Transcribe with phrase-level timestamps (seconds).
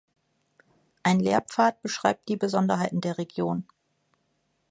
[1.03, 3.67] Ein Lehrpfad beschreibt die Besonderheiten der Region.